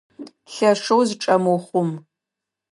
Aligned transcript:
Лъэшэу 0.53 1.01
зычӏэмыухъум! 1.07 1.89